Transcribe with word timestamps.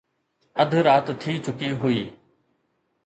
اڌ 0.61 0.71
رات 0.87 1.07
ٿي 1.21 1.33
چڪي 1.45 1.69
هئي 1.81 2.01